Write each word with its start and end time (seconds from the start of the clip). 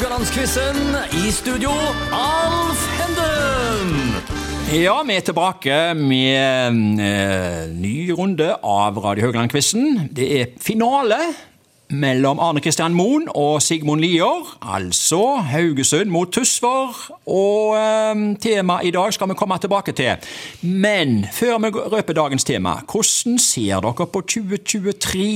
Haugalandsquizen. 0.00 0.76
I 1.12 1.30
studio, 1.30 1.70
Alf 2.12 2.84
Henden. 2.96 4.14
Ja, 4.72 5.02
vi 5.04 5.12
er 5.12 5.20
tilbake 5.20 5.74
med 5.94 7.04
eh, 7.04 7.66
ny 7.68 8.08
runde 8.16 8.46
av 8.64 8.96
Radio 8.96 9.26
Haugland-quizen. 9.26 10.08
Det 10.16 10.30
er 10.38 10.54
finale 10.56 11.18
mellom 11.92 12.40
Arne 12.40 12.64
Kristian 12.64 12.96
Moen 12.96 13.28
og 13.28 13.60
Sigmund 13.60 14.00
Lier. 14.00 14.48
Altså 14.64 15.20
Haugesund 15.52 16.08
mot 16.08 16.32
Tysvær. 16.32 16.96
Og 17.28 17.76
eh, 17.76 18.24
temaet 18.40 18.88
i 18.88 18.96
dag 18.96 19.12
skal 19.12 19.28
vi 19.28 19.36
komme 19.36 19.60
tilbake 19.60 19.92
til. 19.92 20.32
Men 20.64 21.26
før 21.28 21.60
vi 21.60 21.76
røper 21.76 22.22
dagens 22.22 22.48
tema, 22.48 22.78
hvordan 22.88 23.36
ser 23.36 23.84
dere 23.84 24.10
på 24.16 24.24
2023 24.24 25.30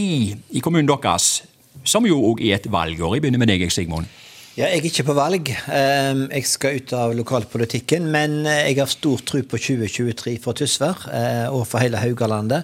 i 0.56 0.64
kommunen 0.64 0.88
deres? 0.88 1.42
Som 1.84 2.08
jo 2.08 2.16
òg 2.32 2.46
er 2.48 2.62
et 2.62 2.72
valgår. 2.72 3.18
Jeg 3.18 3.28
begynner 3.28 3.44
med 3.44 3.52
deg, 3.52 3.68
Sigmund. 3.68 4.08
Ja, 4.54 4.68
jeg 4.70 4.84
er 4.84 4.84
ikke 4.86 5.02
på 5.08 5.14
valg. 5.18 5.48
Ehm, 5.50 6.28
Jeg 6.30 6.46
skal 6.46 6.76
ut 6.78 6.92
av 6.94 7.10
lokalpolitikken. 7.18 8.04
Men 8.06 8.44
eh, 8.46 8.68
jeg 8.68 8.78
har 8.78 8.86
stor 8.86 9.18
tro 9.26 9.40
på 9.42 9.58
2023 9.58 10.36
for 10.44 10.54
Tysvær 10.54 11.08
eh, 11.10 11.48
og 11.50 11.64
for 11.66 11.82
hele 11.82 11.98
Haugalandet. 11.98 12.62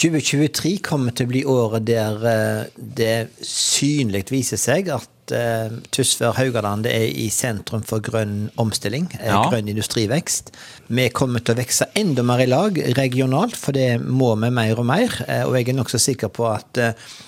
2023 0.00 0.78
kommer 0.84 1.14
til 1.14 1.26
å 1.26 1.30
bli 1.30 1.42
året 1.48 1.84
der 1.86 2.24
eh, 2.28 2.62
det 2.76 3.14
synlig 3.46 4.24
viser 4.32 4.58
seg 4.58 4.88
at 4.92 5.32
eh, 5.34 5.76
Tysvær 5.94 6.34
Haugaland 6.38 6.88
er 6.90 7.06
i 7.08 7.28
sentrum 7.32 7.84
for 7.86 8.02
grønn 8.04 8.48
omstilling, 8.60 9.06
eh, 9.20 9.30
Ja. 9.30 9.44
grønn 9.52 9.70
industrivekst. 9.70 10.50
Vi 10.90 11.06
kommer 11.14 11.44
til 11.44 11.54
å 11.54 11.60
vokse 11.62 11.86
enda 11.96 12.24
mer 12.26 12.42
i 12.42 12.48
lag 12.50 12.80
regionalt, 12.98 13.54
for 13.56 13.76
det 13.76 14.00
må 14.02 14.32
vi 14.42 14.50
mer 14.50 14.80
og 14.82 14.88
mer. 14.90 15.14
Og 15.46 15.54
jeg 15.56 15.68
er 15.70 15.78
nokså 15.78 16.00
sikker 16.02 16.28
på 16.34 16.48
at 16.50 16.80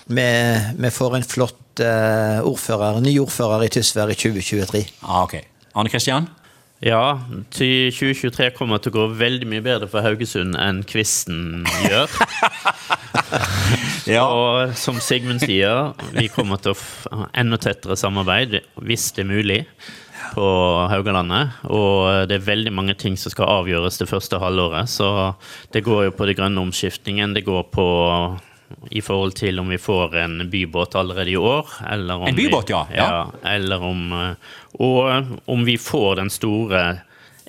vi, 0.09 0.27
vi 0.77 0.91
får 0.91 1.17
en 1.21 1.29
flott 1.29 1.63
ordfører, 1.81 3.01
ny 3.05 3.15
ordfører 3.21 3.67
i 3.67 3.71
Tysvær 3.73 4.11
i 4.11 4.17
2023. 4.19 4.85
Ah, 5.05 5.23
ok. 5.25 5.39
Anne 5.77 5.93
Kristian? 5.93 6.29
Ja, 6.85 7.23
2023 7.57 8.51
kommer 8.53 8.83
til 8.83 8.93
å 8.93 8.97
gå 8.99 9.05
veldig 9.17 9.47
mye 9.49 9.65
bedre 9.65 9.87
for 9.89 10.05
Haugesund 10.05 10.59
enn 10.61 10.83
Kvisten 10.85 11.65
gjør. 11.87 12.13
Og 14.21 14.75
som 14.77 15.01
Sigmund 15.01 15.41
sier, 15.41 15.95
vi 16.13 16.29
kommer 16.29 16.61
til 16.61 16.75
å 16.75 17.17
ha 17.17 17.31
enda 17.41 17.57
tettere 17.57 17.97
samarbeid, 17.97 18.59
hvis 18.85 19.09
det 19.17 19.25
er 19.25 19.31
mulig, 19.31 19.61
på 20.35 20.51
Haugalandet. 20.93 21.57
Og 21.73 22.29
det 22.29 22.37
er 22.37 22.49
veldig 22.51 22.75
mange 22.77 22.97
ting 23.01 23.17
som 23.17 23.33
skal 23.33 23.63
avgjøres 23.63 23.97
det 24.03 24.11
første 24.13 24.41
halvåret. 24.43 24.93
Så 24.93 25.09
det 25.73 25.85
går 25.87 26.11
jo 26.11 26.17
på 26.19 26.29
det 26.29 26.37
grønne 26.37 26.61
omskiftningen, 26.61 27.33
det 27.33 27.47
går 27.49 27.71
på 27.73 27.89
i 28.91 29.03
forhold 29.03 29.37
til 29.39 29.59
om 29.63 29.69
vi 29.71 29.79
får 29.79 30.17
en 30.23 30.39
bybåt 30.51 30.95
allerede 30.99 31.31
i 31.31 31.37
år. 31.37 31.69
Eller 31.93 32.15
om 32.15 32.29
En 32.29 32.37
bybåt, 32.37 32.71
vi, 32.71 32.75
ja, 32.75 32.87
ja. 32.97 33.51
Eller 33.55 33.83
om, 33.83 34.13
eh, 34.13 34.33
og 34.79 35.25
om 35.47 35.65
vi 35.65 35.77
får 35.79 36.17
den 36.23 36.31
store 36.31 36.83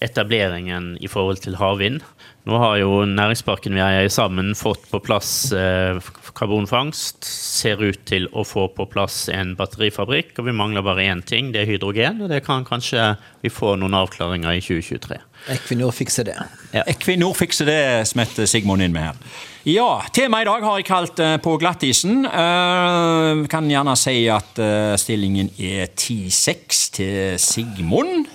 etableringen 0.01 0.95
i 1.01 1.09
forhold 1.09 1.41
til 1.41 1.57
havvind. 1.57 2.01
Nå 2.47 2.55
har 2.61 2.77
jo 2.79 3.01
næringsparken 3.03 3.75
vi 3.75 3.81
eier 3.83 4.07
sammen 4.13 4.53
fått 4.55 4.85
på 4.87 5.01
plass 5.03 5.51
eh, 5.51 5.97
karbonfangst. 6.37 7.27
Ser 7.27 7.81
ut 7.83 8.05
til 8.07 8.29
å 8.31 8.45
få 8.47 8.69
på 8.71 8.85
plass 8.87 9.25
en 9.33 9.51
batterifabrikk, 9.59 10.37
og 10.39 10.47
vi 10.47 10.55
mangler 10.55 10.85
bare 10.85 11.09
én 11.11 11.23
ting. 11.27 11.51
Det 11.51 11.65
er 11.65 11.71
hydrogen, 11.73 12.21
og 12.23 12.31
det 12.31 12.45
kan 12.45 12.63
kanskje 12.67 13.09
vi 13.43 13.51
få 13.51 13.75
noen 13.81 13.97
avklaringer 13.99 14.55
i 14.55 14.63
2023. 14.63 15.19
Equinor 15.57 15.91
fikser 15.91 16.29
det. 16.29 16.37
Ja. 16.71 16.85
Equinor 16.87 17.35
fikser 17.35 17.67
det, 17.67 17.81
smetter 18.07 18.47
Sigmund 18.47 18.85
inn 18.85 18.95
med 18.95 19.09
her. 19.09 19.19
Ja, 19.67 19.89
temaet 20.15 20.45
i 20.45 20.47
dag 20.47 20.63
har 20.63 20.79
jeg 20.79 20.87
kalt 20.87 21.19
uh, 21.19 21.33
På 21.43 21.57
glattisen. 21.59 22.23
Uh, 22.23 23.43
kan 23.51 23.67
gjerne 23.67 23.97
si 23.99 24.21
at 24.31 24.55
uh, 24.63 24.95
stillingen 24.95 25.51
er 25.59 25.89
10-6 25.91 26.83
til 26.95 27.35
Sigmund. 27.43 28.29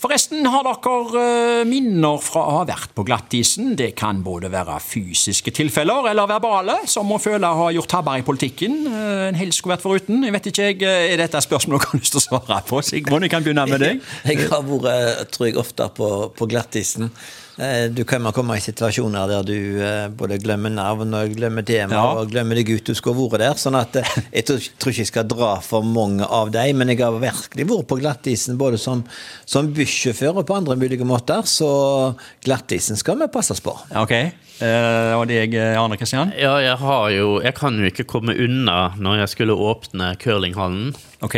Forresten, 0.00 0.46
har 0.48 0.64
dere 0.64 1.22
eh, 1.60 1.66
minner 1.68 2.22
fra 2.24 2.40
å 2.48 2.52
ha 2.54 2.60
vært 2.64 2.94
på 2.96 3.04
glattisen? 3.04 3.74
Det 3.76 3.90
kan 3.98 4.22
både 4.24 4.48
være 4.48 4.78
fysiske 4.80 5.52
tilfeller 5.52 6.08
eller 6.14 6.30
verbale, 6.30 6.78
som 6.88 7.10
å 7.12 7.18
føle 7.20 7.44
å 7.44 7.58
ha 7.58 7.66
gjort 7.76 7.90
tabber 7.92 8.22
i 8.22 8.24
politikken. 8.24 8.78
eh, 8.88 9.26
en 9.28 9.36
helst 9.36 9.60
skulle 9.60 9.74
vært 9.76 9.84
foruten. 9.84 10.24
Jeg 10.24 10.32
vet 10.38 10.48
ikke, 10.48 10.70
jeg, 10.70 10.80
eh, 10.88 11.12
Er 11.12 11.20
dette 11.20 11.36
et 11.36 11.44
spørsmål 11.44 11.82
dere 11.82 11.90
har 11.92 12.00
lyst 12.00 12.16
til 12.16 12.22
å 12.22 12.24
svare 12.24 12.62
på? 12.64 12.80
Sigmund, 12.80 13.28
jeg 13.28 13.34
kan 13.34 13.44
begynne 13.44 13.66
med 13.68 13.80
deg. 13.84 14.00
Jeg 14.30 14.48
har 14.48 14.64
vært, 14.64 15.30
tror 15.36 15.50
jeg, 15.50 15.56
ofte 15.60 15.90
på, 15.92 16.08
på 16.32 16.48
glattisen. 16.48 17.12
Eh, 17.60 17.88
Du 17.92 18.04
kan 18.08 18.24
komme 18.32 18.56
i 18.56 18.62
situasjoner 18.64 19.28
der 19.28 19.42
du 19.44 19.56
eh, 19.84 20.08
både 20.16 20.38
glemmer 20.40 20.72
navn 20.72 21.12
og 21.18 21.34
glemmer 21.36 21.64
tema 21.66 21.92
Ja. 21.98 22.04
og 22.22 22.30
glemmer 22.32 22.56
deg 22.56 22.70
ut 22.72 22.84
du 22.88 22.94
skulle 22.96 23.18
vært 23.20 23.42
der. 23.44 23.54
sånn 23.60 23.76
at 23.76 23.96
eh, 24.00 24.14
Jeg 24.32 24.46
tror, 24.48 24.60
tror 24.80 24.92
ikke 24.94 25.04
jeg 25.04 25.10
skal 25.12 25.28
dra 25.28 25.50
for 25.60 25.82
mange 25.84 26.24
av 26.24 26.50
dem, 26.54 26.78
men 26.80 26.88
jeg 26.88 27.02
har 27.04 27.12
virkelig 27.20 27.66
vært 27.68 27.86
på 27.90 27.98
glattisen 28.00 28.56
både 28.60 28.78
som, 28.80 29.04
som 29.44 29.68
bussjåfør 29.76 30.40
og 30.40 30.46
på 30.48 30.56
andre 30.56 30.76
mulige 30.80 31.04
måter, 31.04 31.42
så 31.44 32.14
glattisen 32.44 32.96
skal 32.96 33.18
vi 33.20 33.28
passes 33.28 33.60
på. 33.60 33.76
Ok, 33.96 34.14
Det 34.60 34.70
og 35.16 35.26
deg, 35.28 35.54
Arne 35.56 35.96
Kristian? 36.00 36.32
Ja, 36.36 36.58
jeg 36.60 36.76
har 36.80 37.10
jo 37.14 37.40
Jeg 37.40 37.54
kan 37.56 37.76
jo 37.80 37.86
ikke 37.88 38.04
komme 38.08 38.34
unna 38.36 38.92
når 39.00 39.22
jeg 39.24 39.28
skulle 39.36 39.56
åpne 39.56 40.14
curlinghallen. 40.20 40.94
Ok. 41.24 41.36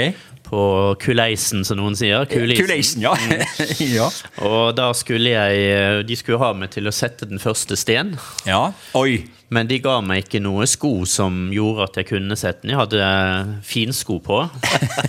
På 0.52 0.92
Kuleisen, 1.00 1.62
som 1.64 1.78
noen 1.78 1.94
sier. 1.96 2.26
Kuleisen. 2.28 2.66
Kuleisen, 2.66 3.02
ja. 3.06 3.14
ja. 3.96 4.08
Og 4.44 4.74
da 4.76 4.90
skulle 4.92 5.30
jeg 5.32 6.04
De 6.12 6.16
skulle 6.20 6.42
ha 6.42 6.50
meg 6.52 6.68
til 6.74 6.84
å 6.84 6.92
sette 6.92 7.24
den 7.24 7.40
første 7.40 7.72
sten. 7.80 8.10
Ja. 8.44 8.74
Oi. 8.98 9.22
Men 9.52 9.68
de 9.68 9.78
ga 9.84 9.94
meg 10.04 10.26
ikke 10.26 10.42
noe 10.44 10.66
sko 10.68 11.06
som 11.08 11.46
gjorde 11.52 11.86
at 11.86 11.96
jeg 12.00 12.08
kunne 12.10 12.36
sette 12.36 12.66
den. 12.66 12.74
Jeg 12.74 12.80
hadde 12.82 13.06
finsko 13.64 14.18
på. 14.24 14.42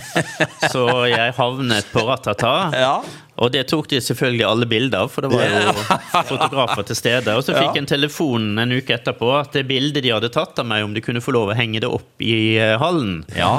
Så 0.72 0.86
jeg 1.10 1.36
havnet 1.36 1.92
på 1.92 2.06
Ratata. 2.08 2.54
Ja. 2.72 2.96
Og 3.36 3.52
det 3.52 3.66
tok 3.68 3.90
de 3.92 4.00
selvfølgelig 4.00 4.48
alle 4.48 4.70
bilder 4.70 5.04
av, 5.04 5.12
for 5.12 5.26
det 5.26 5.32
var 5.34 5.44
jo 5.52 5.76
fotografer 6.32 6.88
til 6.88 7.00
stede. 7.02 7.36
Og 7.36 7.44
så 7.44 7.52
fikk 7.52 7.74
jeg 7.74 7.82
en 7.82 7.92
telefon 7.96 8.52
en 8.62 8.76
uke 8.78 8.96
etterpå 8.96 9.32
at 9.42 9.56
det 9.58 9.66
bildet 9.68 10.06
de 10.06 10.14
hadde 10.14 10.32
tatt 10.32 10.60
av 10.62 10.68
meg, 10.70 10.86
om 10.86 10.96
de 10.96 11.04
kunne 11.04 11.24
få 11.24 11.34
lov 11.36 11.52
å 11.52 11.58
henge 11.58 11.84
det 11.84 11.90
opp 11.90 12.24
i 12.24 12.54
eh, 12.56 12.78
hallen. 12.80 13.24
Ja. 13.36 13.58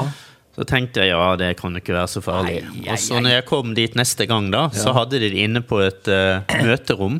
Så 0.56 0.64
tenkte 0.64 1.04
jeg 1.04 1.12
ja, 1.12 1.34
det 1.36 1.52
kan 1.60 1.76
ikke 1.76 1.92
være 1.92 2.08
så 2.08 2.22
farlig. 2.24 2.62
Og 2.86 2.96
så 2.96 3.20
når 3.20 3.34
jeg 3.34 3.48
kom 3.50 3.74
dit 3.76 3.98
neste 3.98 4.24
gang, 4.30 4.48
da, 4.54 4.70
så 4.72 4.96
hadde 4.96 5.20
de 5.20 5.28
det 5.28 5.42
inne 5.44 5.60
på 5.60 5.82
et 5.84 6.08
uh, 6.08 6.40
møterom. 6.64 7.18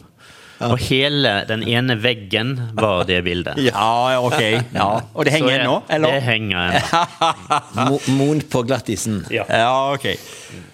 Og 0.65 0.79
hele 0.89 1.33
den 1.49 1.63
ene 1.69 1.99
veggen 2.01 2.55
var 2.79 3.05
det 3.09 3.21
bildet. 3.27 3.59
Ja, 3.61 3.87
ja, 4.15 4.21
ok. 4.25 4.41
Ja. 4.73 4.89
Og 5.17 5.27
det 5.29 5.35
henger 5.37 5.59
ennå, 5.61 5.77
eller? 5.93 6.17
Det 6.17 6.23
henger 6.25 6.79
ennå. 6.81 7.99
Moen 8.19 8.41
på 8.51 8.63
glattisen. 8.67 9.23
Ja. 9.33 9.45
Ja, 9.51 9.93
ok. 9.93 10.09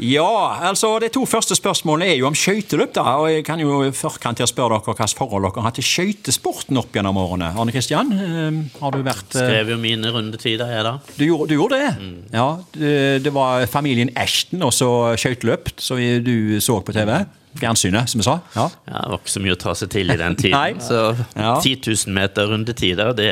Ja, 0.02 0.28
altså 0.68 0.94
De 1.02 1.08
to 1.12 1.24
første 1.26 1.56
spørsmålene 1.58 2.12
er 2.12 2.18
jo 2.20 2.28
om 2.28 2.36
skøyteløp. 2.36 2.92
da, 2.94 3.02
og 3.18 3.30
Jeg 3.32 3.44
kan 3.46 3.60
jo 3.62 3.80
til 3.90 4.46
å 4.46 4.50
spørre 4.50 4.76
dere 4.76 4.86
hvilket 4.86 5.18
forhold 5.18 5.48
dere 5.48 5.64
har 5.66 5.74
til 5.76 5.86
skøytesporten 5.86 6.78
opp 6.78 6.94
gjennom 6.94 7.18
årene. 7.18 7.50
Arne 7.58 7.74
Kristian, 7.74 8.12
eh, 8.12 8.62
har 8.80 8.94
du 8.94 9.02
vært 9.02 9.34
eh, 9.34 9.42
Skrev 9.42 9.74
jo 9.74 9.78
mine 9.82 10.12
rundetider, 10.14 10.68
her, 10.68 10.86
da. 10.86 10.94
du, 11.16 11.26
gjorde, 11.26 11.50
du 11.50 11.58
gjorde 11.58 11.80
det? 11.82 11.92
Ja, 12.36 12.48
det, 12.76 12.96
det 13.26 13.34
var 13.34 13.66
familien 13.70 14.12
Ashton 14.16 14.62
og 14.62 14.74
så 14.76 14.90
skøyteløp, 15.18 15.74
som 15.82 15.98
du 15.98 16.60
så 16.62 16.78
på 16.84 16.94
TV. 16.94 17.24
Fjernsynet, 17.60 18.08
som 18.12 18.22
vi 18.22 18.26
sa. 18.26 18.38
Ja. 18.56 18.68
Ja, 18.88 18.98
det 19.04 19.10
var 19.14 19.18
ikke 19.20 19.34
så 19.34 19.42
mye 19.44 19.56
å 19.56 19.60
ta 19.60 19.74
seg 19.78 19.90
til 19.92 20.12
i 20.12 20.18
den 20.20 20.36
tiden. 20.40 20.56
Nei. 20.56 20.74
Så 20.82 21.00
Ja. 21.36 21.56
10 21.60 21.80
000 22.06 22.14
meter 22.16 22.48
rundetider, 22.52 23.12
det 23.16 23.30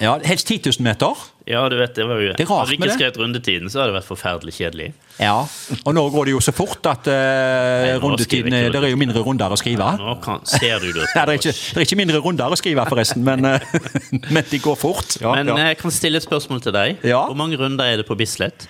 ja, 0.00 0.16
Helst 0.24 0.46
10 0.50 0.60
000 0.78 0.84
meter. 0.86 1.28
Ja, 1.42 1.64
du 1.68 1.74
vet, 1.74 1.96
det 1.96 2.04
var 2.06 2.20
jo 2.22 2.28
Det 2.38 2.44
er 2.44 2.46
rart 2.46 2.68
Hadde 2.68 2.70
vi 2.70 2.76
ikke 2.78 2.94
skrevet 2.94 3.16
rundetiden, 3.18 3.70
så 3.72 3.80
hadde 3.80 3.90
det 3.90 3.96
vært 3.96 4.06
forferdelig 4.06 4.52
kjedelig. 4.54 4.84
Ja, 5.18 5.40
Og 5.82 5.96
nå 5.96 6.04
går 6.14 6.28
det 6.28 6.34
jo 6.36 6.42
så 6.44 6.52
fort 6.54 6.86
at 6.86 7.08
uh, 7.10 7.14
Nei, 7.82 7.96
rundetiden 7.98 8.54
Det 8.54 8.78
er 8.78 8.86
jo 8.92 9.00
mindre 9.00 9.24
runder 9.26 9.50
å 9.50 9.58
skrive. 9.58 9.88
Nå 9.98 10.14
kan, 10.22 10.38
ser 10.46 10.78
du 10.84 10.92
det. 10.94 11.08
Nei, 11.16 11.24
det, 11.26 11.34
er 11.34 11.40
ikke, 11.40 11.54
det 11.56 11.82
er 11.82 11.86
ikke 11.88 11.98
mindre 11.98 12.22
runder 12.22 12.54
å 12.54 12.58
skrive, 12.60 12.86
forresten, 12.86 13.26
men, 13.26 13.42
uh, 13.42 13.58
men 14.38 14.46
de 14.52 14.62
går 14.62 14.78
fort. 14.78 15.18
Ja, 15.18 15.34
Men 15.34 15.50
ja. 15.50 15.58
jeg 15.72 15.80
kan 15.82 15.94
stille 15.94 16.22
et 16.22 16.28
spørsmål 16.28 16.62
til 16.62 16.76
deg. 16.78 17.02
Ja. 17.02 17.24
Hvor 17.26 17.38
mange 17.42 17.58
runder 17.58 17.90
er 17.90 17.98
det 18.04 18.06
på 18.06 18.14
Bislett? 18.22 18.68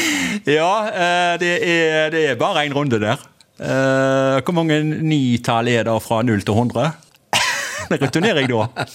ja 0.58 0.72
eh, 0.90 1.32
det, 1.42 1.54
er, 1.62 2.12
det 2.14 2.22
er 2.32 2.38
bare 2.40 2.66
én 2.66 2.76
runde 2.76 3.00
der. 3.02 3.22
Eh, 3.56 4.36
hvor 4.44 4.56
mange 4.56 4.82
nitall 4.84 5.68
er 5.72 5.88
det 5.88 5.96
fra 6.04 6.22
0 6.26 6.44
til 6.44 6.54
100? 6.54 6.92
Det 7.86 8.00
returnerer 8.02 8.42
jeg 8.42 8.50
da. 8.50 8.86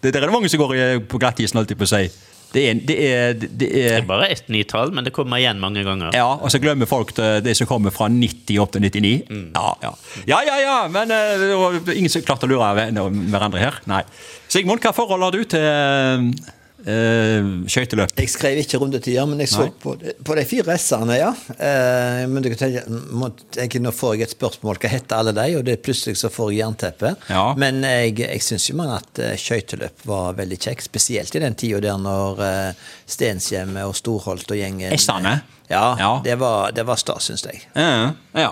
Det, 0.00 0.10
der 0.14 0.22
er 0.22 0.30
det 0.30 0.32
mange 0.34 0.48
som 0.48 0.62
går 0.62 1.02
på 1.10 1.18
glattisen, 1.20 1.58
holdt 1.60 1.74
jeg 1.74 1.80
på 1.80 1.84
å 1.84 1.90
si. 1.90 2.06
Det 2.52 2.62
er, 2.68 2.80
det 2.84 2.96
er, 3.00 3.34
det 3.36 3.50
Det 3.60 3.68
er 3.80 3.94
er 3.98 4.06
bare 4.08 4.28
ett 4.32 4.48
nitall, 4.52 4.92
men 4.92 5.04
det 5.04 5.12
kommer 5.16 5.40
igjen 5.40 5.60
mange 5.60 5.84
ganger. 5.86 6.12
Ja, 6.16 6.34
og 6.36 6.52
så 6.52 6.60
glemmer 6.60 6.88
folk 6.88 7.14
det, 7.16 7.54
som 7.56 7.68
kommer 7.68 7.94
fra 7.94 8.08
90 8.12 8.58
opp 8.60 8.74
til 8.74 8.84
99. 8.84 9.12
Ja, 9.56 9.68
ja. 9.84 9.92
ja, 10.28 10.40
ja, 10.48 10.56
ja, 10.60 10.78
men 10.92 11.12
eh, 11.12 11.36
det 11.40 11.52
var 11.56 11.94
ingen 11.94 12.12
som 12.12 12.24
klarte 12.26 12.48
å 12.48 12.52
lure 12.52 12.72
hverandre 13.32 13.62
her. 13.62 13.80
Nei. 13.88 14.02
Sigmund, 14.52 14.84
hva 14.84 14.92
forhold 14.96 15.24
har 15.24 15.36
du 15.36 15.44
til, 15.48 16.36
eh, 16.86 17.46
skøyteløp. 17.70 18.12
Jeg 18.18 18.30
skrev 18.32 18.58
ikke 18.62 18.78
rundetider, 18.82 19.26
men 19.30 19.40
jeg 19.44 19.48
så 19.52 19.66
på, 19.82 19.94
de- 20.00 20.14
på 20.24 20.36
de 20.38 20.44
fire 20.48 20.76
S-ene, 20.78 21.16
ja. 21.20 21.30
Eh, 21.56 22.22
men 22.30 22.42
du 22.44 22.48
kan 22.52 22.60
tenke, 22.64 22.84
må, 23.12 23.30
tenke, 23.54 23.80
nå 23.82 23.92
får 23.94 24.16
jeg 24.16 24.26
et 24.28 24.34
spørsmål, 24.36 24.80
hva 24.82 24.90
heter 24.92 25.16
alle 25.20 25.34
de? 25.36 25.46
Og 25.60 25.64
det 25.68 25.78
plutselig 25.84 26.16
så 26.20 26.30
får 26.32 26.52
jeg 26.52 26.62
jernteppe. 26.64 27.14
Ja. 27.30 27.44
Men 27.58 27.82
jeg, 27.86 28.18
jeg 28.24 28.42
syns 28.44 28.68
jo 28.70 28.76
man 28.80 28.94
at 28.98 29.22
eh, 29.22 29.34
skøyteløp 29.40 30.06
var 30.08 30.34
veldig 30.38 30.58
kjekt, 30.66 30.86
spesielt 30.90 31.34
i 31.38 31.42
den 31.44 31.54
tida 31.58 31.80
der 31.82 31.98
når 32.02 32.42
uh, 32.42 32.92
Stenshjemmet 33.06 33.84
og 33.88 33.94
Storholt 33.98 34.50
og 34.50 34.58
gjengen 34.58 34.92
S-ene? 34.98 35.38
Ja, 35.72 35.96
Ja. 35.98 36.12
det 36.24 36.34
var, 36.40 36.72
det 36.76 36.82
var 36.84 36.98
stas, 37.00 37.30
syns 37.30 37.46
jeg. 37.48 37.62
Ja, 37.78 38.12
ja. 38.36 38.50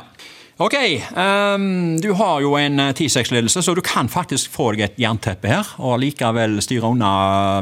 Ok, 0.61 0.75
um, 1.17 1.97
du 1.97 2.11
har 2.13 2.43
jo 2.45 2.51
en 2.59 2.83
eh, 2.83 2.91
10-6-ledelse, 2.93 3.63
så 3.65 3.73
du 3.73 3.81
kan 3.81 4.11
faktisk 4.13 4.51
få 4.53 4.67
deg 4.75 4.83
et 4.85 4.99
jernteppe 5.01 5.49
her, 5.49 5.71
og 5.81 6.03
likevel 6.03 6.59
styre 6.61 6.91
unna 6.91 7.13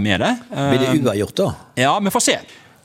med 0.02 0.18
det. 0.18 0.32
Blir 0.50 0.82
det 0.82 0.88
Ehm, 0.88 1.04
uavgjort, 1.04 1.36
da? 1.38 1.46
Ja, 1.78 1.92
vi 2.02 2.10
får 2.10 2.24
se. 2.26 2.34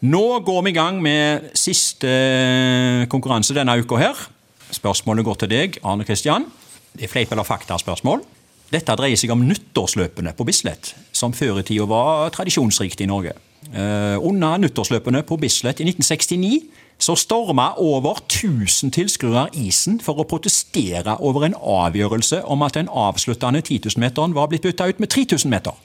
Nå 0.06 0.22
går 0.46 0.60
vi 0.68 0.70
i 0.70 0.76
gang 0.78 1.00
med 1.02 1.50
siste 1.58 2.12
eh, 2.12 3.08
konkurranse 3.10 3.58
denne 3.58 3.74
uka 3.82 3.98
her. 3.98 4.22
Spørsmålet 4.70 5.26
går 5.26 5.42
til 5.42 5.50
deg, 5.50 5.82
Arne 5.82 6.06
Kristian. 6.06 6.46
Det 6.94 7.08
er 7.08 7.10
fleip 7.16 7.34
eller 7.34 7.50
fakta-spørsmål. 7.50 8.22
Dette 8.70 8.94
dreier 9.00 9.18
seg 9.18 9.34
om 9.34 9.42
nyttårsløpene 9.50 10.36
på 10.38 10.46
Bislett, 10.46 10.94
som 11.10 11.34
før 11.34 11.64
i 11.64 11.66
tida 11.66 11.90
var 11.90 12.30
tradisjonsrikt 12.38 13.02
i 13.02 13.10
Norge. 13.10 13.34
Uh, 13.74 14.22
under 14.22 14.62
nyttårsløpene 14.62 15.24
på 15.26 15.40
Bislett 15.42 15.82
i 15.82 15.90
1969 15.90 16.83
så 17.00 17.16
storma 17.16 17.74
over 17.78 18.20
1000 18.22 18.92
tilskuere 18.96 19.48
isen 19.54 20.00
for 20.04 20.22
å 20.22 20.28
protestere 20.30 21.18
over 21.20 21.48
en 21.48 21.58
avgjørelse 21.58 22.44
om 22.46 22.64
at 22.66 22.78
den 22.78 22.90
avsluttende 22.90 23.62
10 23.62 23.90
000-meteren 23.90 24.36
var 24.36 24.48
blitt 24.52 24.66
bytta 24.66 24.88
ut 24.92 25.00
med 25.04 25.10
3000 25.10 25.52
meter. 25.52 25.76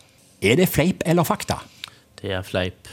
Er 0.42 0.56
det 0.60 0.68
fleip 0.68 1.02
eller 1.06 1.26
fakta? 1.26 1.62
Det 2.22 2.32
er 2.32 2.42
fleip. 2.42 2.88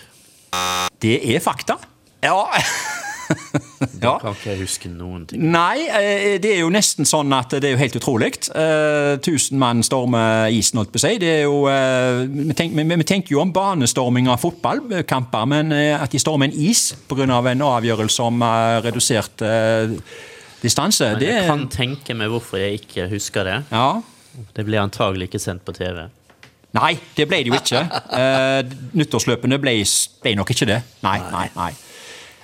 Det 1.01 1.19
er 1.35 1.39
fakta. 1.39 1.77
Ja. 2.23 2.45
ja. 4.05 4.15
Kan 4.21 4.35
ikke 4.35 4.51
jeg 4.51 4.59
huske 4.61 4.89
noen 4.91 5.25
ting. 5.29 5.43
Nei, 5.53 5.85
eh, 5.87 6.35
det 6.41 6.51
er 6.55 6.61
jo 6.63 6.71
nesten 6.73 7.07
sånn 7.07 7.33
at 7.35 7.55
det 7.57 7.69
er 7.69 7.75
jo 7.75 7.81
helt 7.81 7.97
utrolig. 7.99 8.31
Eh, 8.51 9.15
Tusen 9.25 9.59
mann 9.61 9.83
stormer 9.85 10.51
isen, 10.53 10.79
holdt 10.81 10.93
på 10.93 11.01
å 11.01 11.05
si. 11.05 11.13
Det 11.21 11.31
er 11.31 11.43
jo, 11.45 11.63
eh, 11.71 12.23
vi, 12.29 12.55
tenker, 12.57 12.89
vi, 12.95 13.07
tenker 13.07 13.35
jo 13.35 13.43
om 13.43 13.53
banestorming 13.55 14.29
av 14.31 14.41
fotballkamper, 14.43 15.49
men 15.51 15.75
at 15.75 16.11
de 16.13 16.21
stormer 16.21 16.51
en 16.51 16.59
is 16.69 16.91
pga. 17.09 17.25
en 17.25 17.65
avgjørelse 17.65 18.25
om 18.25 18.43
redusert 18.85 19.41
distanse, 20.61 21.11
Men 21.13 21.21
det 21.21 21.31
jeg 21.31 21.47
kan 21.49 21.65
tenke 21.69 22.15
meg 22.17 22.29
hvorfor 22.33 22.61
jeg 22.61 22.81
ikke 22.81 23.09
husker 23.11 23.47
det. 23.47 23.57
Ja. 23.71 24.01
Det 24.55 24.65
ble 24.67 24.81
antagelig 24.81 25.29
ikke 25.29 25.41
sendt 25.41 25.63
på 25.65 25.75
TV. 25.75 26.07
Nei, 26.75 26.95
det 27.15 27.27
ble 27.29 27.39
det 27.45 27.51
jo 27.53 27.57
ikke. 27.57 27.81
Uh, 28.11 28.75
nyttårsløpene 28.99 29.59
ble, 29.63 29.77
ble 30.23 30.33
nok 30.35 30.51
ikke 30.51 30.67
det. 30.67 30.81
Nei, 31.05 31.17
nei, 31.31 31.47
nei. 31.55 31.71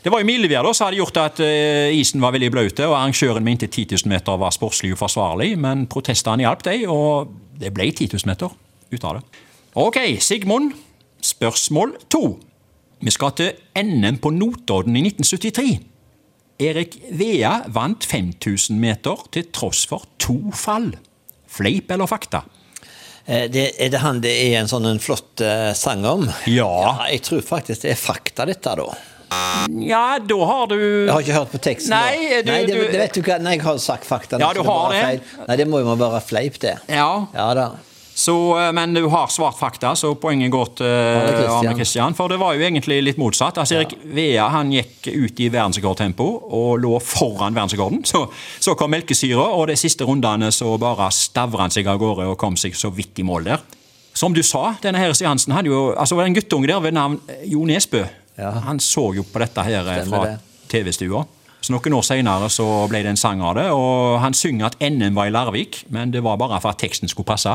Det 0.01 0.09
var 0.09 0.23
jo 0.23 0.25
mildvær 0.25 0.65
da, 0.65 0.71
som 0.73 0.87
hadde 0.87 0.97
gjort 0.97 1.17
at 1.21 1.39
eh, 1.45 1.93
isen 1.93 2.21
var 2.23 2.33
veldig 2.33 2.49
bløte, 2.53 2.87
og 2.89 2.95
arrangøren 2.97 3.45
mente 3.45 3.67
10 3.69 3.91
000 4.01 4.09
meter 4.09 4.39
var 4.41 4.53
sportslig 4.55 4.95
uforsvarlig, 4.95 5.51
men 5.61 5.85
protestene 5.91 6.41
hjalp 6.41 6.63
dem, 6.65 6.87
og 6.89 7.35
det 7.61 7.69
ble 7.75 7.91
10 7.93 8.07
000 8.15 8.29
meter 8.31 8.49
ut 8.91 9.05
av 9.05 9.19
det. 9.19 9.43
Ok, 9.77 9.99
Sigmund. 10.19 10.73
Spørsmål 11.21 11.93
to. 12.09 12.39
Vi 13.01 13.13
skal 13.13 13.35
til 13.37 13.51
NM 13.77 14.17
på 14.23 14.31
Notodden 14.33 14.97
i 14.97 15.03
1973. 15.05 15.75
Erik 16.61 16.97
Vea 17.17 17.53
vant 17.73 18.05
5000 18.05 18.77
meter 18.81 19.21
til 19.33 19.47
tross 19.53 19.85
for 19.89 20.09
to 20.21 20.39
fall. 20.57 20.89
Fleip 21.49 21.93
eller 21.93 22.09
fakta? 22.09 22.41
Eh, 23.25 23.45
Det, 23.53 23.67
er 23.77 23.93
det 23.93 24.01
han 24.01 24.21
det 24.21 24.33
er 24.33 24.59
en 24.63 24.69
sånn 24.69 24.89
en 24.89 25.01
flott 25.01 25.41
eh, 25.45 25.71
sang 25.77 26.05
om? 26.09 26.25
Ja. 26.49 27.05
Jeg 27.09 27.21
tror 27.29 27.41
faktisk 27.45 27.85
det 27.85 27.93
er 27.93 28.01
fakta, 28.01 28.49
dette, 28.49 28.75
da. 28.81 28.89
Ja, 29.71 30.19
da 30.19 30.37
har 30.45 30.67
du 30.67 30.75
Jeg 31.05 31.11
har 31.13 31.21
ikke 31.23 31.35
hørt 31.37 31.51
på 31.53 31.59
teksten. 31.63 31.93
Nei, 31.93 32.41
du- 32.43 32.51
Nei 32.51 32.65
det, 32.65 32.73
du- 32.75 32.91
det 32.91 32.99
vet 32.99 33.13
du 33.13 33.21
hva, 33.21 33.37
Nei, 33.41 33.53
jeg 33.55 33.61
har 33.63 33.77
sagt 33.77 34.05
fakta. 34.05 34.39
Ja, 34.39 34.51
du 34.53 34.61
har 34.63 34.91
det. 34.91 35.01
feil. 35.03 35.21
Nei, 35.47 35.55
det 35.55 35.67
må 35.67 35.79
jo 35.79 35.95
være 35.95 36.21
fleip, 36.21 36.59
det. 36.59 36.77
Ja, 36.89 37.27
Ja 37.33 37.53
da. 37.53 37.69
så, 38.15 38.35
eh, 38.59 38.71
men 38.71 38.93
du 38.93 39.07
har 39.09 39.27
svart 39.27 39.55
fakta, 39.57 39.93
så 39.95 40.13
poenget 40.19 40.51
går 40.51 40.75
til 40.75 40.85
Arne 41.47 41.73
Kristian. 41.75 42.13
For 42.13 42.27
det 42.27 42.37
var 42.39 42.53
jo 42.55 42.59
egentlig 42.61 43.01
litt 43.03 43.17
motsatt. 43.17 43.57
Altså, 43.57 43.75
Erik 43.79 43.95
Vea 44.03 44.49
han 44.49 44.69
gikk 44.71 45.07
ut 45.07 45.39
i 45.39 45.49
verdensrekordtempo 45.49 46.27
og 46.51 46.79
lå 46.81 46.99
foran 47.01 47.53
verdensrekorden. 47.55 48.03
Så, 48.05 48.27
så 48.59 48.75
kom 48.75 48.91
melkesyra, 48.91 49.47
og 49.55 49.67
de 49.67 49.75
siste 49.75 50.01
rundene 50.05 50.51
så 50.51 50.77
bare 50.77 51.09
stavra 51.11 51.61
han 51.61 51.69
seg 51.71 51.87
av 51.87 51.97
gårde 51.99 52.27
og 52.27 52.37
kom 52.37 52.55
seg 52.57 52.73
så 52.75 52.91
vidt 52.93 53.17
i 53.19 53.23
mål 53.23 53.45
der. 53.45 53.59
Som 54.13 54.33
du 54.33 54.43
sa, 54.43 54.75
denne 54.83 54.97
her 54.99 55.13
seansen 55.13 55.53
hadde 55.53 55.67
jo 55.71 55.93
altså 55.95 56.19
en 56.19 56.33
guttunge 56.35 56.67
der 56.67 56.81
ved 56.81 56.91
navn 56.93 57.21
Jo 57.47 57.63
Nesbø. 57.65 58.03
Ja. 58.39 58.51
Han 58.65 58.79
så 58.79 59.09
jo 59.15 59.25
på 59.27 59.41
dette 59.43 59.63
her 59.65 59.87
eh, 59.87 60.01
Stemmer 60.01 60.25
fra. 60.25 60.37
TV-stua. 60.71 61.25
Så 61.61 61.75
Noen 61.75 61.93
år 61.93 62.05
senere 62.05 62.47
så 62.49 62.65
ble 62.89 63.03
det 63.05 63.11
en 63.13 63.19
sang 63.19 63.41
av 63.45 63.53
det, 63.59 63.67
og 63.75 64.17
han 64.23 64.33
synger 64.33 64.71
at 64.71 64.79
NM 64.81 65.13
var 65.17 65.29
i 65.29 65.33
Larvik, 65.33 65.83
men 65.93 66.13
det 66.13 66.23
var 66.25 66.39
bare 66.41 66.57
for 66.63 66.73
at 66.73 66.79
teksten 66.81 67.11
skulle 67.11 67.29
passe. 67.29 67.53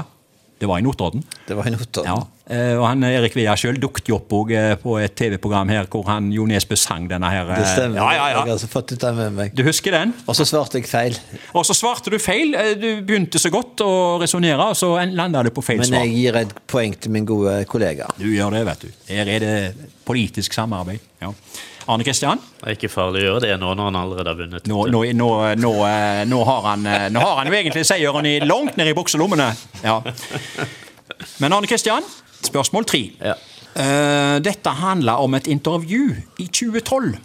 Det 0.61 0.69
var 0.71 0.79
i 0.79 0.85
Notodden. 0.87 1.25
Det 1.49 1.57
var 1.59 1.67
i 1.67 1.73
Notodden. 1.75 2.07
Ja. 2.07 2.36
Eh, 2.49 2.77
Og 2.79 2.85
han 2.87 3.03
Erik 3.03 3.35
Via 3.35 3.57
sjøl 3.59 3.75
dukket 3.83 4.07
jo 4.07 4.21
opp 4.21 4.31
også, 4.39 4.77
på 4.79 4.93
et 5.03 5.17
TV-program 5.19 5.69
her 5.73 5.89
hvor 5.91 6.05
han 6.07 6.29
Jo 6.31 6.45
Nesbø 6.47 6.77
sang 6.79 7.09
denne 7.11 7.27
her. 7.33 7.49
eh, 7.51 7.59
Det 7.59 7.67
stemmer. 7.73 7.97
Ja, 7.99 8.07
ja, 8.15 8.27
Jeg 8.29 8.37
har 8.37 8.47
ja. 8.47 8.53
altså 8.55 8.69
fått 8.71 8.95
den 9.03 9.17
med 9.17 9.33
meg. 9.35 9.55
Du 9.59 9.65
husker 9.67 9.91
den? 9.97 10.13
Og 10.29 10.37
så 10.39 10.47
svarte 10.47 10.79
jeg 10.79 10.87
feil. 10.87 11.19
Og 11.55 11.67
så 11.67 11.75
svarte 11.75 12.11
du 12.15 12.19
feil. 12.23 12.55
Eh, 12.55 12.75
Du 12.79 13.03
begynte 13.03 13.41
så 13.43 13.51
godt 13.51 13.83
å 13.83 14.21
resonnere, 14.23 14.61
og 14.63 14.77
så 14.79 14.93
landa 15.11 15.43
du 15.43 15.51
på 15.51 15.65
feil 15.65 15.79
Men 15.83 15.93
jeg 16.07 16.13
gir 16.15 16.37
et 16.37 16.53
poeng 16.71 16.95
til 17.01 17.11
min 17.11 17.27
gode 17.27 17.65
kollega. 17.67 18.07
Du 18.19 18.27
gjør 18.31 18.51
det, 18.55 18.65
vet 18.67 18.81
du. 18.87 18.89
Her 19.09 19.27
er 19.27 19.41
det 19.41 19.57
politisk 20.07 20.53
samarbeid. 20.55 21.01
Ja. 21.21 21.33
Arne 21.89 22.03
Kristian? 22.07 22.39
Det 22.63 22.67
er 22.67 22.75
ikke 22.79 22.91
farlig 22.91 23.23
å 23.23 23.27
gjøre 23.27 23.41
det 23.47 23.57
nå 23.63 23.75
når 23.75 23.85
han 23.91 23.97
allerede 24.01 24.31
har 24.33 24.39
vunnet. 24.39 24.67
Nå, 24.71 24.87
nå, 24.91 25.03
nå, 25.15 25.29
nå, 25.59 25.73
eh, 25.87 26.25
nå, 26.27 26.45
har 26.45 26.63
han, 26.71 26.87
eh, 26.87 27.09
nå 27.11 27.21
har 27.23 27.37
han 27.43 27.47
jo 27.51 27.55
egentlig 27.59 27.85
seieren 27.87 28.27
i 28.27 28.39
langt 28.47 28.77
ned 28.77 28.87
i 28.91 28.95
bukselommene. 28.95 29.51
Ja. 29.85 30.01
Men 31.39 31.53
Arne 31.53 31.67
Kristian, 31.71 32.03
spørsmål 32.45 32.85
tre. 32.89 33.03
Ja. 33.21 33.37
Eh, 33.77 34.37
dette 34.45 34.73
handler 34.79 35.25
om 35.25 35.35
et 35.37 35.47
intervju 35.47 36.15
i 36.41 36.47
2012 36.49 37.17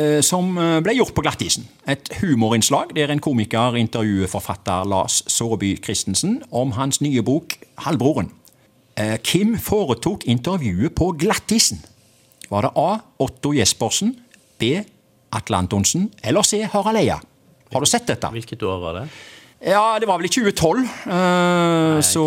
eh, 0.00 0.20
som 0.24 0.56
eh, 0.58 0.78
ble 0.84 0.96
gjort 0.96 1.14
på 1.16 1.24
glattisen. 1.26 1.66
Et 1.88 2.12
humorinnslag 2.22 2.94
der 2.96 3.12
en 3.12 3.20
komiker 3.20 3.76
intervjuer 3.80 4.30
forfatter 4.30 4.88
Lars 4.88 5.20
Saabye 5.28 5.80
Christensen 5.84 6.40
om 6.50 6.72
hans 6.78 7.00
nye 7.04 7.22
bok 7.22 7.58
'Halvbroren'. 7.84 8.32
Eh, 8.96 9.18
Kim 9.22 9.58
foretok 9.58 10.24
intervjuet 10.26 10.94
på 10.94 11.12
glattisen. 11.18 11.80
Var 12.50 12.66
det 12.66 12.70
A. 12.76 12.98
Otto 13.18 13.52
Jespersen, 13.52 14.16
B. 14.58 14.80
Atle 15.32 15.56
Antonsen 15.56 16.10
eller 16.22 16.42
C. 16.42 16.64
Harald 16.72 16.98
Eia? 16.98 17.20
Har 17.72 17.80
du 17.80 17.86
sett 17.86 18.08
dette? 18.08 18.26
Hvilket 18.34 18.62
år 18.66 18.80
var 18.82 18.98
det? 18.98 19.04
Ja, 19.60 19.98
det 20.00 20.08
var 20.08 20.16
vel 20.20 20.28
i 20.30 20.32
2012. 20.32 20.84
eh, 21.12 22.00
så 22.06 22.22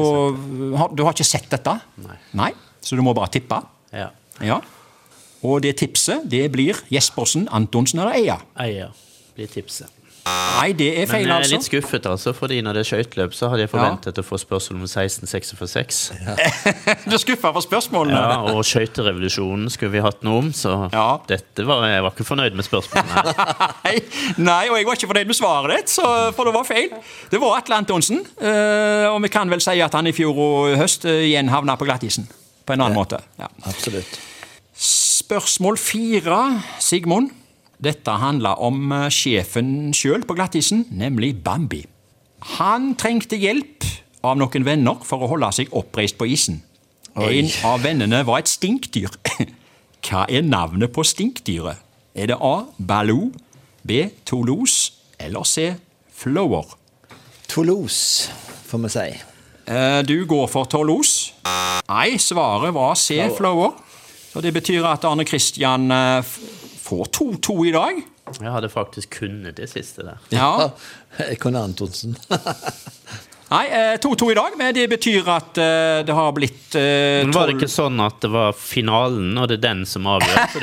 har, 0.77 0.91
du 0.94 1.01
har 1.03 1.15
ikke 1.15 1.25
sett 1.25 1.50
dette? 1.50 1.74
Nei. 2.03 2.18
Nei. 2.38 2.51
Så 2.83 2.95
du 2.95 3.01
må 3.06 3.13
bare 3.18 3.31
tippe? 3.33 3.57
Ja. 3.94 4.09
Ja. 4.44 4.59
Og 5.44 5.62
det 5.65 5.75
tipset, 5.81 6.24
det 6.30 6.45
blir 6.53 6.77
Jespersen, 6.94 7.47
Antonsen 7.52 7.99
eller 7.99 8.16
Eia? 8.19 8.37
Eia 8.59 8.92
blir 9.35 9.49
tipset. 9.49 9.90
Nei, 10.23 10.69
det 10.80 10.85
er 11.01 11.07
feil, 11.09 11.25
altså. 11.27 11.27
Men 11.27 11.31
jeg 11.44 11.44
er 11.44 11.51
litt 11.51 11.65
skuffet, 11.68 12.06
altså, 12.07 12.31
fordi 12.37 12.61
når 12.63 12.77
det 12.77 12.81
er 12.85 12.87
skøyteløp, 12.87 13.33
så 13.35 13.49
hadde 13.51 13.65
jeg 13.65 13.71
forventet 13.73 14.19
å 14.21 14.23
få 14.23 14.37
spørsmål 14.39 14.77
om 14.80 14.85
1646. 14.87 15.97
Du 17.09 17.15
er 17.18 17.19
skuffa 17.19 17.51
for 17.51 17.65
spørsmålene? 17.65 18.21
Ja, 18.21 18.37
og 18.53 18.61
skøyterevolusjonen 18.69 19.68
skulle 19.73 19.92
vi 19.97 20.03
hatt 20.06 20.23
noe 20.23 20.45
om, 20.45 20.53
så 20.56 20.77
Ja. 20.94 21.18
dette 21.27 21.65
var, 21.68 21.83
jeg 21.92 22.06
var 22.06 22.15
ikke 22.15 22.27
fornøyd 22.30 22.56
med 22.56 22.68
spørsmålene. 22.69 23.35
Nei, 23.83 23.95
nei, 24.39 24.61
og 24.71 24.77
jeg 24.80 24.87
var 24.87 24.99
ikke 25.01 25.11
fornøyd 25.11 25.33
med 25.33 25.39
svaret 25.42 25.75
ditt, 25.75 25.92
så, 25.97 26.07
for 26.37 26.47
det 26.47 26.56
var 26.56 26.69
feil. 26.71 26.95
Det 27.33 27.44
var 27.44 27.57
Atle 27.59 27.81
Antonsen, 27.83 28.23
eh, 28.39 29.09
og 29.11 29.19
vi 29.27 29.33
kan 29.33 29.51
vel 29.51 29.59
si 29.65 29.75
at 29.83 29.99
han 29.99 30.07
i 30.07 30.15
fjor 30.15 30.39
og 30.39 30.77
høst 30.80 31.03
eh, 31.09 31.25
igjen 31.27 31.51
havna 31.51 31.75
på 31.75 31.89
glattisen. 31.89 32.30
På 32.63 32.77
en 32.77 32.85
annen 32.85 32.95
måte. 32.95 33.19
Ja. 33.42 33.51
Absolutt. 33.68 34.19
Spørsmål 34.73 35.75
fire, 35.83 36.39
Sigmund. 36.80 37.33
Dette 37.81 38.11
handler 38.21 38.59
om 38.63 38.92
eh, 38.92 39.07
sjefen 39.11 39.94
sjøl 39.95 40.23
på 40.27 40.35
glattisen, 40.37 40.85
nemlig 40.92 41.33
Bambi. 41.44 41.83
Han 42.59 42.94
trengte 42.99 43.37
hjelp 43.39 43.85
av 44.23 44.37
noen 44.39 44.65
venner 44.68 45.01
for 45.07 45.23
å 45.23 45.30
holde 45.31 45.49
seg 45.56 45.71
oppreist 45.75 46.18
på 46.19 46.27
isen. 46.31 46.61
En 47.15 47.49
av 47.68 47.83
vennene 47.85 48.23
var 48.25 48.42
et 48.42 48.49
stinkdyr. 48.51 49.13
Hva 50.03 50.25
er 50.27 50.44
navnet 50.44 50.92
på 50.95 51.03
stinkdyret? 51.07 51.80
Er 52.13 52.30
det 52.30 52.37
A. 52.42 52.65
Baloo, 52.77 53.31
B. 53.85 54.03
Toulouse 54.25 54.92
eller 55.19 55.45
C. 55.47 55.73
Flower? 56.13 56.75
Toulouse, 57.49 58.30
får 58.69 58.83
vi 58.83 58.89
si. 58.94 59.07
Eh, 59.68 60.01
Du 60.07 60.25
går 60.30 60.47
for 60.51 60.65
Toulouse. 60.69 61.31
Nei, 61.89 62.18
svaret 62.18 62.73
var 62.75 62.95
C. 62.95 63.18
Flower. 63.37 63.73
Så 64.33 64.42
Det 64.42 64.53
betyr 64.53 64.85
at 64.89 65.03
Arne 65.06 65.25
Kristian 65.25 65.92
eh, 65.92 66.23
får 66.83 67.06
2-2 67.19 67.57
i 67.68 67.75
dag. 67.75 68.02
Jeg 68.40 68.52
hadde 68.52 68.69
faktisk 68.71 69.19
kunnet 69.19 69.57
det 69.59 69.69
siste 69.71 70.06
der. 70.07 70.23
Ja. 70.33 70.71
Jeg 71.30 71.40
kunne 71.44 71.63
Antonsen. 71.63 72.18
Nei, 73.54 73.68
eh, 73.69 73.99
2-2 74.02 74.31
i 74.31 74.35
dag, 74.35 74.54
men 74.57 74.71
det 74.73 74.87
betyr 74.90 75.28
at 75.30 75.57
eh, 75.61 75.99
det 76.07 76.13
har 76.16 76.31
blitt 76.33 76.73
eh, 76.80 77.21
Men 77.21 77.33
var 77.35 77.52
det 77.52 77.59
ikke 77.59 77.69
sånn 77.69 77.99
at 78.02 78.18
det 78.23 78.31
var 78.33 78.56
finalen, 78.57 79.35
og 79.37 79.45
det 79.52 79.59
er 79.59 79.66
den 79.68 79.83
som 79.85 80.07
avgjør? 80.09 80.56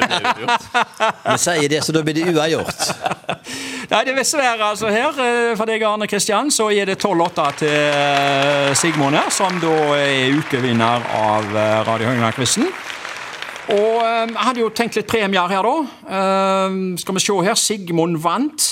Vi 1.29 1.37
sier 1.39 1.69
det, 1.71 1.85
så 1.87 1.95
da 1.95 2.03
blir 2.03 2.19
det 2.19 2.27
uavgjort. 2.33 2.83
Nei, 3.91 4.01
det 4.07 4.15
er 4.15 4.19
dessverre 4.19 4.73
altså 4.73 4.91
her, 4.91 5.15
eh, 5.23 5.53
for 5.59 5.71
deg 5.71 5.85
Arne 5.87 6.11
Kristian, 6.11 6.51
så 6.51 6.67
er 6.75 6.91
det 6.91 6.99
12-8 6.99 7.47
til 7.63 7.77
eh, 7.77 8.73
Sigmund 8.79 9.19
her, 9.19 9.31
som 9.35 9.61
da 9.63 9.77
er 10.01 10.41
ukevinner 10.41 11.07
av 11.21 11.47
eh, 11.55 11.77
Radio 11.87 12.11
Høgland-quizen. 12.11 12.67
Og 13.71 14.03
eh, 14.03 14.27
jeg 14.27 14.43
hadde 14.43 14.63
jo 14.65 14.71
tenkt 14.75 14.99
litt 14.99 15.11
premier 15.11 15.51
her, 15.51 15.67
da. 15.67 15.75
Eh, 16.19 16.79
skal 17.01 17.17
vi 17.17 17.23
se 17.23 17.37
her. 17.47 17.59
Sigmund 17.59 18.19
vant. 18.25 18.71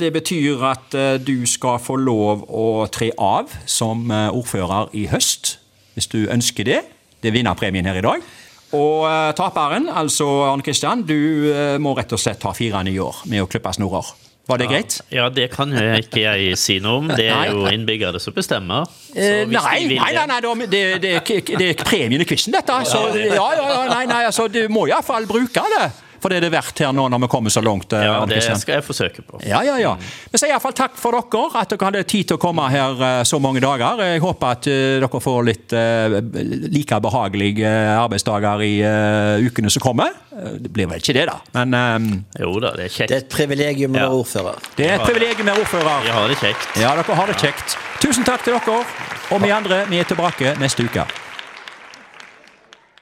Det 0.00 0.12
betyr 0.14 0.62
at 0.70 0.94
eh, 0.94 1.16
du 1.20 1.44
skal 1.50 1.80
få 1.82 1.98
lov 2.00 2.46
å 2.48 2.86
tre 2.92 3.10
av 3.18 3.50
som 3.68 4.08
ordfører 4.10 4.94
i 4.96 5.08
høst, 5.10 5.58
hvis 5.96 6.08
du 6.12 6.22
ønsker 6.30 6.68
det. 6.68 6.80
Det 7.20 7.32
er 7.32 7.36
vinnerpremien 7.36 7.88
her 7.88 8.00
i 8.00 8.06
dag. 8.06 8.24
Og 8.70 9.02
taperen, 9.34 9.88
altså 9.90 10.28
Arne 10.46 10.62
Kristian, 10.62 11.02
du 11.02 11.50
må 11.82 11.90
rett 11.98 12.12
og 12.14 12.20
slett 12.22 12.38
ta 12.38 12.52
fire 12.54 12.84
nye 12.86 13.00
år 13.02 13.24
med 13.26 13.42
å 13.42 13.48
klippe 13.50 13.72
snorer. 13.74 14.12
Var 14.50 14.60
det 14.60 14.68
greit? 14.70 14.98
Ja, 15.14 15.28
det 15.30 15.48
kan 15.54 15.70
jo 15.74 15.84
ikke 16.00 16.24
jeg 16.24 16.58
si 16.58 16.80
noe 16.82 17.04
om. 17.04 17.10
Det 17.14 17.28
er 17.30 17.52
jo 17.52 17.64
innbyggerne 17.70 18.20
som 18.22 18.34
bestemmer. 18.36 18.88
Så 19.10 19.18
Eh, 19.20 19.46
nei, 19.50 19.86
nei, 19.90 20.26
nei, 20.26 20.40
det, 20.70 20.82
det, 21.02 21.14
er 21.18 21.58
det 21.58 21.70
premien 21.82 22.22
i 22.22 22.26
quizen, 22.28 22.54
dette. 22.54 22.76
Så, 22.86 23.00
ja, 23.16 23.34
ja, 23.34 23.64
ja, 23.64 23.80
nei, 23.90 24.04
nei, 24.10 24.22
altså, 24.28 24.46
du 24.50 24.62
må 24.72 24.86
iallfall 24.90 25.26
bruke 25.30 25.64
det. 25.74 25.88
For 26.20 26.28
det 26.28 26.36
er 26.40 26.44
det 26.46 26.52
verdt 26.52 26.78
her 26.84 26.92
nå 26.92 27.06
når 27.08 27.22
vi 27.24 27.28
kommer 27.32 27.50
så 27.54 27.62
langt. 27.64 27.92
eh, 27.96 28.04
Ja, 28.04 28.24
det 28.26 28.42
skal 28.44 28.74
jeg 28.76 28.84
forsøke 28.84 29.22
på. 29.26 29.40
Ja, 29.46 29.62
ja, 29.64 29.76
ja. 29.80 29.94
Vi 30.30 30.38
sier 30.38 30.52
iallfall 30.52 30.74
takk 30.76 30.96
for 31.00 31.12
dere, 31.16 31.46
at 31.62 31.70
dere 31.72 31.86
hadde 31.88 32.04
tid 32.04 32.28
til 32.28 32.36
å 32.36 32.40
komme 32.42 32.66
her 32.70 33.00
eh, 33.00 33.22
så 33.24 33.40
mange 33.40 33.60
dager. 33.64 34.02
Jeg 34.04 34.20
håper 34.20 34.50
at 34.56 34.66
eh, 34.70 34.98
dere 35.00 35.20
får 35.24 35.40
litt 35.48 35.72
like 36.70 37.00
behagelige 37.00 37.64
eh, 37.66 37.94
arbeidsdager 38.00 38.62
i 38.66 38.72
ukene 39.46 39.70
som 39.72 39.82
kommer. 39.84 40.12
Det 40.30 40.70
blir 40.72 40.86
vel 40.88 41.00
ikke 41.02 41.14
det, 41.16 41.26
da. 41.28 41.38
Men 41.58 41.74
um, 41.74 42.10
Jo 42.38 42.52
da, 42.62 42.70
det 42.76 42.86
er 42.88 42.92
kjekt. 42.94 43.10
Det 43.10 43.16
er 43.18 43.24
et 43.24 43.32
privilegium 43.32 43.96
å 43.96 44.00
Ja. 44.00 44.08
ordfører. 44.14 44.60
det 44.76 44.86
er 44.90 44.94
et 45.00 45.04
privilegium 45.08 45.48
å 45.48 45.52
være 45.52 45.64
ordfører. 45.64 46.04
Vi 46.06 46.14
har 46.16 46.28
det 46.28 46.38
kjekt. 46.40 46.68
Ja, 46.80 46.94
dere 46.96 47.16
har 47.18 47.26
det 47.32 47.36
kjekt. 47.42 47.76
Tusen 48.00 48.24
takk 48.24 48.44
til 48.46 48.54
dere. 48.56 48.84
Og 49.30 49.42
vi 49.42 49.50
andre 49.54 49.84
vi 49.90 49.98
er 50.00 50.04
tilbake 50.08 50.56
neste 50.58 50.84
uke. 50.86 51.04